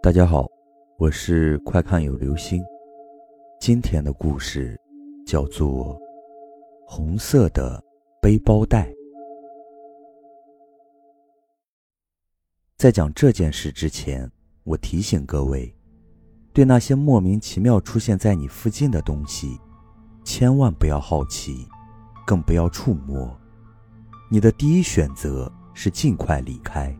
[0.00, 0.48] 大家好，
[0.96, 2.64] 我是快看有流星。
[3.58, 4.80] 今天的故事
[5.26, 5.96] 叫做
[6.86, 7.82] 《红色的
[8.22, 8.88] 背包带》。
[12.76, 14.30] 在讲这件事之前，
[14.62, 15.74] 我提醒各位，
[16.52, 19.58] 对那些莫名其妙出现在你附近的东西，
[20.24, 21.66] 千万不要好奇，
[22.24, 23.36] 更不要触摸。
[24.30, 26.96] 你的第一选择是尽快离开。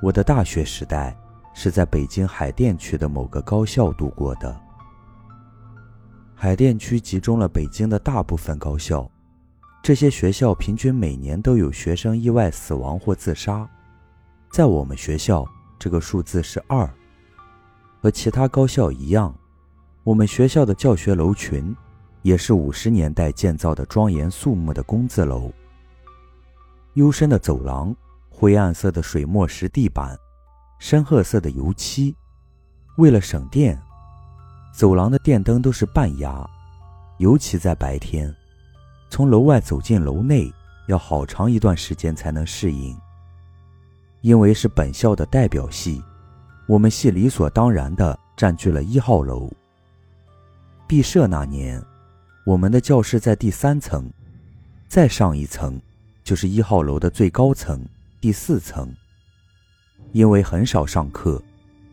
[0.00, 1.16] 我的大学时代
[1.52, 4.58] 是在北京海淀区的某个高校度过的。
[6.36, 9.10] 海淀区集中了北京的大部分高校，
[9.82, 13.68] 这些学校平均每年都有学生意外死亡或自杀。
[14.52, 15.44] 在我们学校，
[15.80, 16.88] 这个数字是二。
[18.00, 19.34] 和其他高校一样，
[20.04, 21.74] 我们学校的教学楼群
[22.22, 25.50] 也是五十年代建造的庄严肃穆的工字楼。
[26.94, 27.92] 幽深的走廊。
[28.40, 30.16] 灰暗色的水墨石地板，
[30.78, 32.14] 深褐色的油漆。
[32.96, 33.76] 为了省电，
[34.72, 36.48] 走廊的电灯都是半压，
[37.16, 38.32] 尤其在白天，
[39.10, 40.48] 从楼外走进楼内
[40.86, 42.96] 要好长一段时间才能适应。
[44.20, 46.00] 因为是本校的代表系，
[46.68, 49.50] 我们系理所当然地占据了一号楼。
[50.86, 51.82] 毕设那年，
[52.46, 54.08] 我们的教室在第三层，
[54.86, 55.76] 再上一层
[56.22, 57.84] 就是一号楼的最高层。
[58.20, 58.92] 第四层，
[60.10, 61.40] 因为很少上课，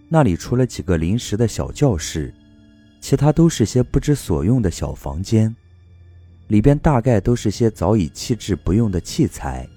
[0.10, 2.34] 那里除了几个临时的小教室，
[3.00, 5.56] 其他都是些不知所用的小房间，
[6.48, 9.70] 里边大概都是些早已弃置不用的器材，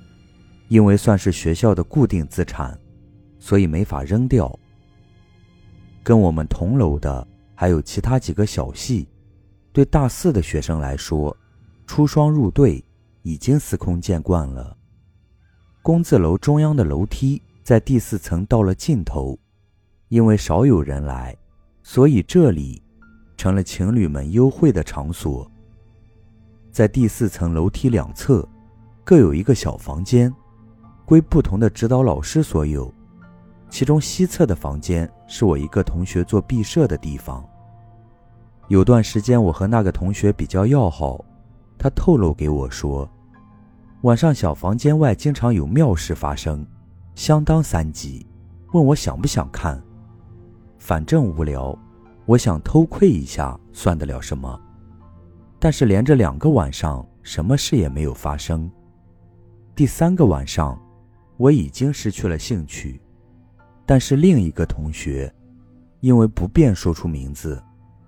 [0.68, 2.78] 因为算是学校的固定资产，
[3.38, 4.58] 所以没法扔掉。
[6.02, 9.06] 跟我们同楼的还有其他几个小系，
[9.70, 11.36] 对大四的学生来说，
[11.86, 12.82] 出双入对
[13.20, 14.77] 已经司空见惯了。
[15.88, 19.38] 工字楼中央的楼梯在第四层到了尽头，
[20.08, 21.34] 因为少有人来，
[21.82, 22.82] 所以这里
[23.38, 25.50] 成了情侣们幽会的场所。
[26.70, 28.46] 在第四层楼梯两侧
[29.02, 30.30] 各有一个小房间，
[31.06, 32.92] 归不同的指导老师所有。
[33.70, 37.42] 其中西侧的房间是我一个同学做毕设的地方。
[38.66, 41.24] 有段时间我和那个同学比较要好，
[41.78, 43.10] 他透露给我说。
[44.02, 46.64] 晚上，小房间外经常有妙事发生，
[47.16, 48.24] 相当三级。
[48.72, 49.82] 问我想不想看，
[50.78, 51.76] 反正无聊，
[52.24, 54.60] 我想偷窥一下，算得了什么？
[55.58, 58.70] 但是连着两个晚上，什么事也没有发生。
[59.74, 60.80] 第三个晚上，
[61.36, 63.00] 我已经失去了兴趣，
[63.84, 65.32] 但是另一个同学，
[65.98, 67.60] 因为不便说出名字，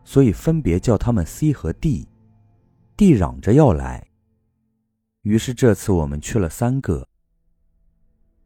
[0.04, 2.06] 所以分别叫他们 C 和 D。
[2.96, 4.06] D 嚷着要来。
[5.22, 7.06] 于是这次我们去了三个。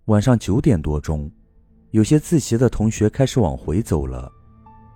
[0.06, 1.30] 晚上九点多钟，
[1.92, 4.30] 有些自习的同学开始往回走了。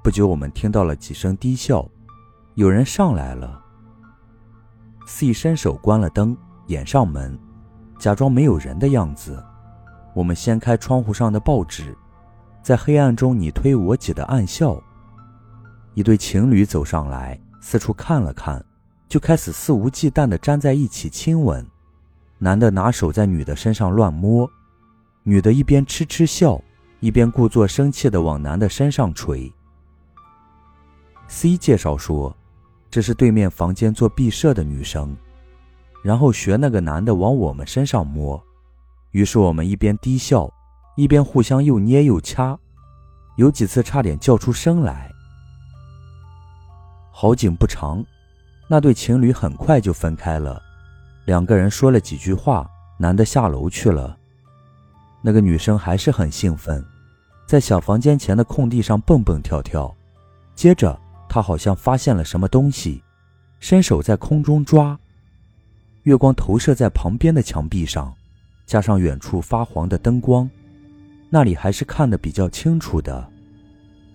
[0.03, 1.89] 不久，我们听到了几声低笑，
[2.57, 3.63] 有人上来了。
[5.07, 7.39] C 伸手关了灯，掩上门，
[7.97, 9.41] 假装没有人的样子。
[10.15, 11.97] 我们掀开窗户上的报纸，
[12.61, 14.83] 在黑暗中你推我挤的暗笑。
[15.95, 18.65] 一对情侣走上来，四处看了看。
[19.09, 21.67] 就开始肆无忌惮地粘在一起亲吻，
[22.37, 24.49] 男的拿手在女的身上乱摸，
[25.23, 26.61] 女的一边痴痴笑，
[27.01, 29.51] 一边故作生气地往男的身上捶。
[31.27, 32.37] C 介绍说，
[32.91, 35.17] 这是对面房间做毕设的女生，
[36.03, 38.43] 然后学那个男的往我们身上摸，
[39.13, 40.53] 于是我们一边低笑，
[40.97, 42.59] 一边互相又捏又掐，
[43.37, 45.11] 有几次差点叫出声来。
[47.11, 48.05] 好景不长。
[48.71, 50.63] 那对情侣很快就分开了，
[51.25, 52.69] 两个人说了几句话，
[52.99, 54.15] 男的下楼去了。
[55.23, 56.85] 那个女生还是很兴奋，
[57.47, 59.93] 在小房间前的空地上蹦蹦跳跳。
[60.55, 63.03] 接着，她好像发现了什么东西，
[63.59, 64.99] 伸手在空中抓。
[66.03, 68.15] 月光投射在旁边的墙壁上，
[68.67, 70.49] 加上远处发黄的灯光，
[71.31, 73.27] 那里还是看得比较清楚的。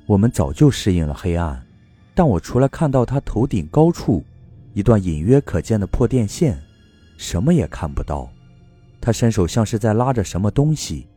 [0.05, 1.59] 我们早就适应了黑暗，
[2.13, 4.23] 但我除了看到她头顶高处。
[4.73, 6.61] 一段隐约可见的破电线，
[7.17, 8.29] 什么也看不到。
[8.99, 11.07] 他伸手像是在拉着什么东西，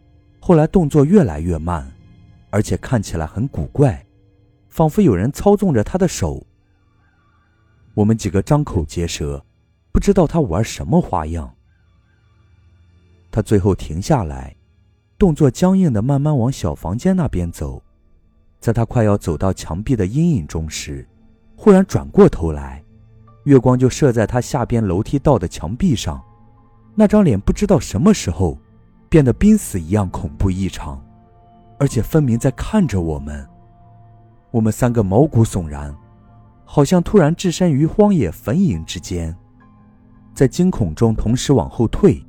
[0.41, 1.91] 后来动作越来越慢，
[2.51, 4.05] 而且看起来很古怪，
[4.69, 6.47] 仿佛有人操纵着他的手。
[7.95, 9.45] 我们几个张口结舌，
[9.91, 11.55] 不知道他玩什么花样。
[13.31, 14.55] 他最后停下来，
[15.17, 17.83] 动作僵硬的慢慢往小房间那边走。
[18.61, 21.07] 在他快要走到墙壁的阴影中时，
[21.55, 22.83] 忽然转过头来。
[23.47, 26.21] 月光就射在他下边楼梯道的墙壁上，
[26.97, 28.59] 那张脸不知道什么时候
[29.09, 31.01] 变得濒死一样恐怖异常。
[31.79, 33.47] 而且分明在看着我们。
[34.51, 35.95] 我们三个毛骨悚然，
[36.65, 39.37] 好像突然置身于荒野坟茔之间，
[40.35, 42.21] 在惊恐中同时往后退，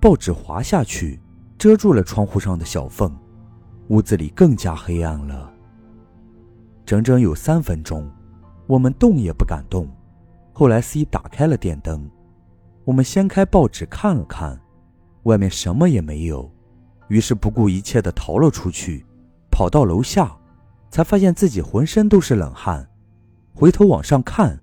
[0.00, 1.18] 报纸滑下去，
[1.58, 3.12] 遮住了窗户上的小缝，
[3.88, 5.50] 屋子里更加黑暗了。
[6.86, 8.08] 整整有三分钟，
[8.68, 9.88] 我们动也不敢动。
[10.52, 12.10] 后来 C 打开了电灯，
[12.84, 14.60] 我们掀开报纸看了看，
[15.24, 16.50] 外面什么也没有，
[17.08, 19.04] 于是不顾一切的逃了出去，
[19.50, 20.36] 跑到楼下。
[20.90, 22.86] 才发现自己浑身都是冷汗，
[23.54, 24.62] 回头往上看，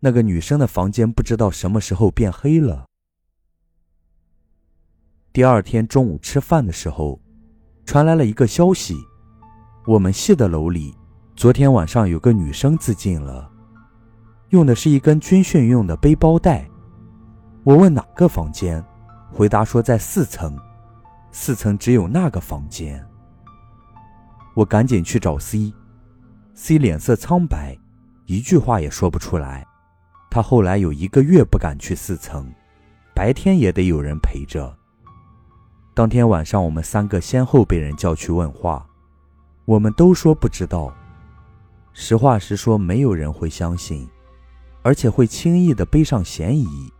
[0.00, 2.84] 那个女生的房间不知道什么时候变黑了。
[5.32, 7.18] 第二天中午吃饭的时候，
[7.86, 8.94] 传来了一个消息：
[9.86, 10.94] 我们系的楼里，
[11.34, 13.50] 昨天晚上有个女生自尽了，
[14.52, 16.68] 用的是一根军训用的背包带。
[17.64, 18.84] 我问哪个房间，
[19.30, 20.54] 回答说在四层，
[21.30, 23.02] 四层只有那个房间。
[24.54, 27.74] 我赶紧去找 C，C 脸色苍白，
[28.26, 29.66] 一句话也说不出来。
[30.30, 32.46] 他后来有一个月不敢去四层，
[33.14, 34.70] 白天也得有人陪着。
[35.94, 38.86] 当天晚上，我们三个先后被人叫去问话，
[39.64, 40.92] 我们都说不知道。
[41.94, 44.06] 实话实说，没有人会相信，
[44.82, 46.92] 而且会轻易的背上嫌疑，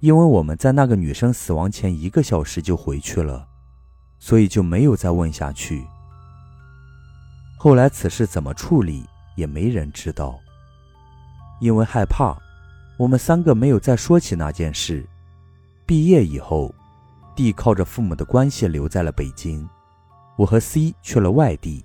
[0.00, 3.46] 因为我们在那个女生死亡前一个小时就回去了，
[4.18, 5.84] 所以就没有再问下去。
[7.58, 9.04] 后来此事怎么处理，
[9.36, 10.38] 也没人知道。
[11.60, 12.36] 因为害怕，
[12.98, 15.04] 我们三个没有再说起那件事。
[15.86, 16.74] 毕业以后
[17.34, 19.66] ，D 靠着父母的关系留在了北京，
[20.36, 21.84] 我和 C 去了外地。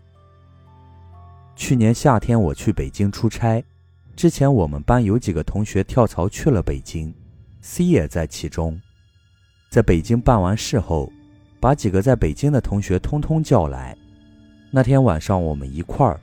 [1.56, 3.64] 去年夏天我去北京出差，
[4.20, 7.16] 之前我们班有几个同学跳槽去了北京
[7.62, 8.78] ，C 也在其中。
[9.70, 11.10] 在北京办完事后，
[11.58, 13.98] 把几个在北京的同学通通叫来。
[14.72, 16.20] 那天晚上，我们一块儿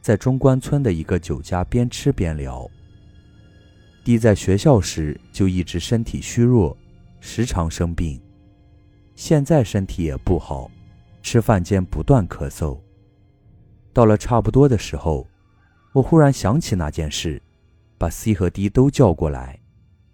[0.00, 2.68] 在中关村的一个酒家边吃边聊。
[4.02, 6.76] D 在学校时就一直身体虚弱，
[7.20, 8.20] 时常生病，
[9.14, 10.68] 现在身体也不好，
[11.22, 12.76] 吃饭间不断咳嗽。
[13.92, 15.24] 到了差不多的时候，
[15.96, 17.40] 我忽然想起那件事，
[17.96, 19.58] 把 C 和 D 都叫过来，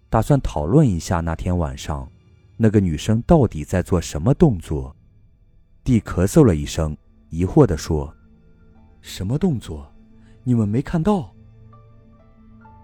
[0.09, 2.09] 打算讨论一下那天晚上
[2.55, 4.95] 那个女生到底在做什么动作。
[5.83, 6.95] D 咳嗽了一声。
[7.29, 8.15] 疑惑地说
[9.01, 9.91] ：“什么动作？
[10.43, 11.33] 你们没看到？”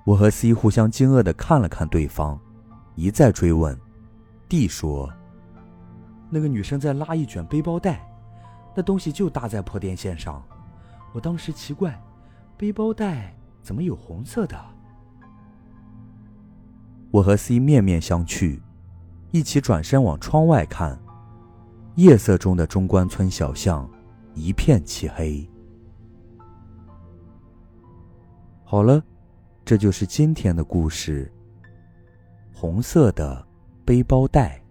[0.04, 2.38] 我和 C 互相惊愕地看了看对方，
[2.96, 3.80] 一再追问。
[4.50, 5.10] D 说
[6.30, 8.06] ：“那个女生在拉一卷背包带，
[8.76, 10.44] 那东西就搭在破电线上。
[11.14, 11.98] 我当时奇怪，
[12.60, 13.34] 背包带
[13.64, 14.60] 怎么有红色的？”
[17.10, 18.60] 我和 C 面面相觑，
[19.32, 21.00] 一起转身往窗外看。
[21.96, 23.90] 夜色中的中关村小巷。
[24.36, 25.50] 一片漆黑。
[28.64, 29.04] 好了，
[29.66, 31.30] 这就是今天的故事。
[32.54, 33.46] 红色的
[33.84, 34.62] 背包带。